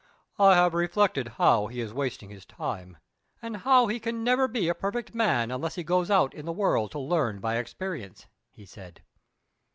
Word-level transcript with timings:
"I 0.39 0.55
have 0.55 0.73
reflected 0.73 1.27
how 1.37 1.67
he 1.67 1.79
is 1.79 1.93
wasting 1.93 2.31
his 2.31 2.43
time, 2.43 2.97
and 3.39 3.57
how 3.57 3.85
he 3.85 3.99
can 3.99 4.23
never 4.23 4.47
be 4.47 4.67
a 4.67 4.73
perfect 4.73 5.13
man 5.13 5.51
unless 5.51 5.75
he 5.75 5.83
goes 5.83 6.09
out 6.09 6.33
in 6.33 6.47
the 6.47 6.51
world 6.51 6.89
to 6.93 6.99
learn 6.99 7.39
by 7.39 7.57
experience," 7.57 8.25
he 8.49 8.65
said. 8.65 9.03